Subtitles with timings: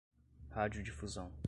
[0.51, 1.31] radiodifusão